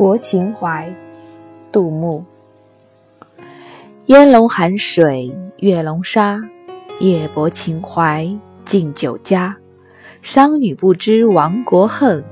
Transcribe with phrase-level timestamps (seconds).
[0.00, 0.90] 泊秦淮，
[1.70, 2.24] 杜牧。
[4.06, 6.40] 烟笼寒水月笼沙，
[7.00, 8.26] 夜泊秦淮
[8.64, 9.54] 近酒家。
[10.22, 12.24] 商女不知亡国恨，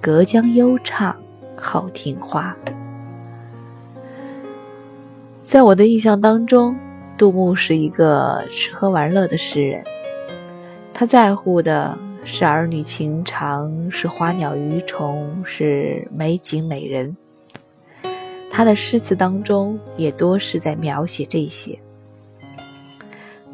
[0.00, 1.14] 隔江犹唱
[1.54, 2.56] 后庭花。
[5.42, 6.74] 在我的印象当中，
[7.18, 9.84] 杜牧是一个吃喝玩乐的诗人，
[10.94, 12.05] 他在乎的。
[12.28, 17.16] 是儿女情长，是花鸟鱼虫，是美景美人。
[18.50, 21.78] 他的诗词当中也多是在描写这些。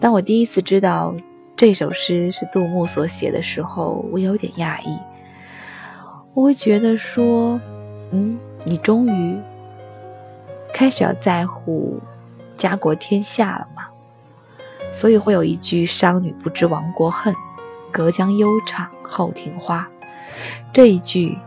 [0.00, 1.14] 当我第一次知道
[1.54, 4.98] 这首诗是杜牧所写的时候，我有点讶异。
[6.32, 7.60] 我会觉得说
[8.10, 9.38] ：“嗯，你终于
[10.72, 12.00] 开始要在乎
[12.56, 13.86] 家国天下了吗？”
[14.94, 17.34] 所以会有一句“商女不知亡国恨”。
[17.92, 19.88] 隔江犹唱后庭花，
[20.72, 21.38] 这一句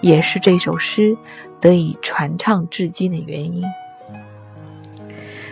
[0.00, 1.16] 也是这首诗
[1.60, 3.64] 得以传唱至今的原因。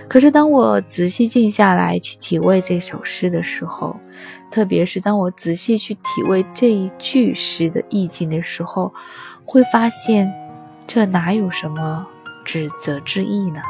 [0.08, 3.96] 可是，当我仔细静下来去体味这首诗的时候，
[4.50, 8.92] 特别是当我仔细去体味这一句诗的意境的时候，
[9.44, 10.32] 会发现
[10.86, 12.06] 这哪有什么
[12.44, 13.60] 指责之意呢？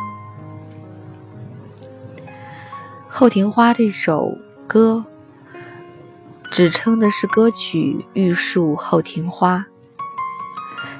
[3.06, 5.04] 《后庭花》这首歌。
[6.50, 9.58] 只称的是歌曲《玉树后庭花》，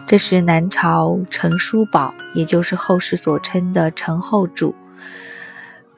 [0.06, 4.72] 这是南朝陈叔宝，也就是后世所称的陈后主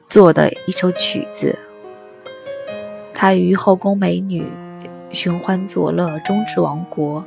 [0.09, 1.59] 做的一首曲子。
[3.13, 4.47] 他与后宫美女
[5.11, 7.23] 寻欢作乐，终至亡国，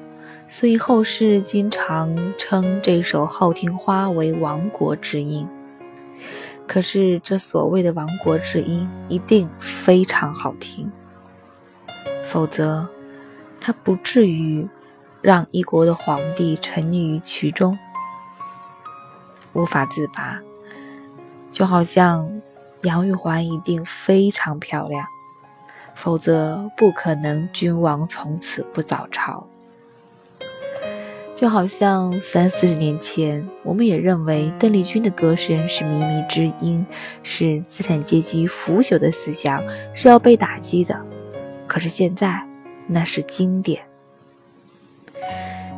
[0.47, 5.47] 所以后世经常称这首《后庭花》为亡国之音。
[6.65, 10.91] 可是，这所谓的亡国之音，一定非常好听。
[12.35, 12.85] 否则，
[13.61, 14.67] 他不至于
[15.21, 17.79] 让一国的皇帝沉溺于其中，
[19.53, 20.41] 无法自拔。
[21.49, 22.41] 就好像
[22.81, 25.07] 杨玉环一定非常漂亮，
[25.95, 29.47] 否则不可能君王从此不早朝。
[31.33, 36.85] 就好像三四十年前，我们也认为邓丽君的歌声是靡靡之音，
[37.23, 39.63] 是资产阶级腐朽的思想，
[39.93, 41.05] 是要被打击的。
[41.67, 42.47] 可是现在，
[42.87, 43.85] 那是经典。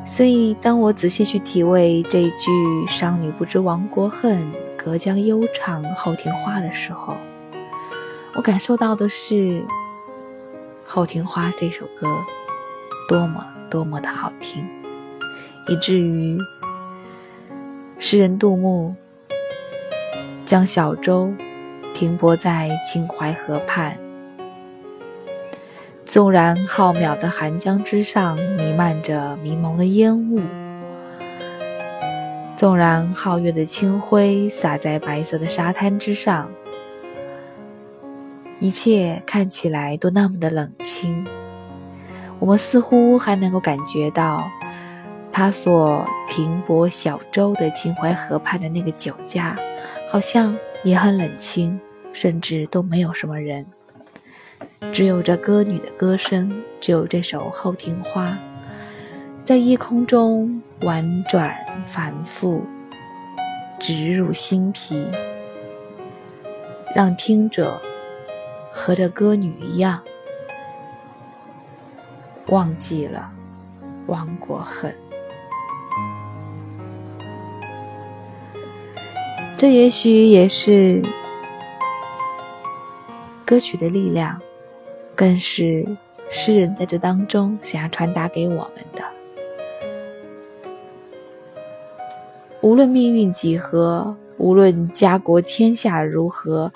[0.06, 2.52] 所以，当我仔细去体味这一句
[2.88, 7.18] “商女不知亡国恨，隔江犹唱后庭花”的时候，
[8.36, 9.62] 我感受到的是
[10.86, 12.08] 《后庭花》这首歌
[13.10, 14.66] 多么多么的好听，
[15.68, 16.38] 以至于
[18.00, 18.96] 诗人杜牧
[20.46, 21.34] 将小舟
[21.94, 24.07] 停泊在秦淮河畔。
[26.08, 30.42] 纵然浩渺的寒江之上弥漫着迷蒙的烟雾，
[32.56, 36.50] 纵然皓月的清辉洒在白色的沙滩之上，
[38.60, 41.28] 一切看起来都那么的冷清，
[42.40, 44.50] 我们似乎还能够感觉到
[45.32, 49.56] 他所停泊小舟的秦淮河畔的那个酒家，
[50.10, 51.80] 好像也很冷清，
[52.14, 53.66] 甚至都没有什么人。
[54.94, 58.30] 只有这歌女的歌声，只有这首《后庭花》，
[59.44, 61.56] 在夜空中婉转
[61.86, 62.66] 反复，
[63.80, 65.08] 直入心脾，
[66.96, 67.80] 让听者
[68.72, 70.02] 和这歌女一样，
[72.48, 73.32] 忘记了
[74.08, 74.96] 亡国恨。
[79.58, 81.02] 这也许也是
[83.46, 84.40] 歌曲的力量。
[85.18, 85.98] 更是
[86.30, 89.04] 诗人在这当中想要传达给我们的。
[92.62, 96.72] 无论命运几何，无论家国天下如何，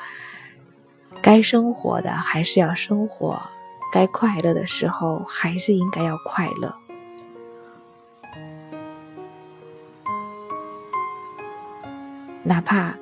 [1.21, 3.39] 该生活的还是要生活，
[3.93, 6.75] 该快乐的时候还是应该要快乐，
[12.41, 12.95] 哪怕。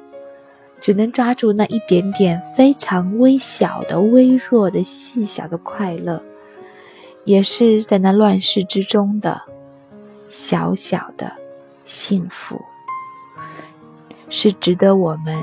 [0.90, 6.24] 只能抓住那一点点非常微小的、微弱的、细小的快乐，
[7.26, 9.44] 也是在那乱世之中的
[10.32, 11.34] 小小的
[11.86, 12.60] 幸福，
[14.30, 15.38] 是值得我们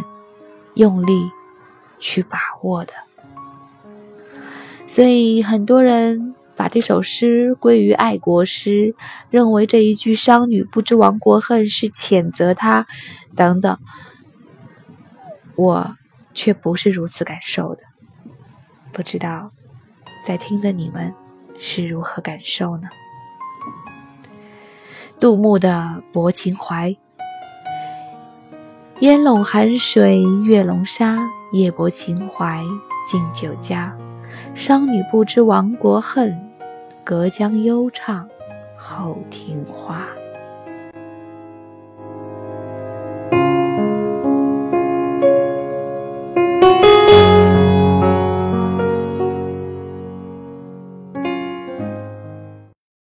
[0.74, 1.30] 用力
[2.00, 2.92] 去把握的。
[4.88, 8.96] 所以，很多人把这首诗归于爱国诗，
[9.30, 12.88] 认为这一句“商女不知亡国恨”是谴责他，
[13.36, 13.78] 等等。
[15.56, 15.96] 我
[16.34, 17.82] 却不是如此感受的，
[18.92, 19.50] 不知道
[20.24, 21.14] 在听的你们
[21.58, 22.88] 是如何感受呢？
[25.18, 26.90] 杜牧的《泊秦淮》：
[29.00, 31.18] 烟笼寒水月笼沙，
[31.52, 32.62] 夜泊秦淮
[33.10, 33.96] 近酒家。
[34.54, 36.50] 商女不知亡国恨，
[37.02, 38.28] 隔江犹唱
[38.76, 40.06] 后庭花。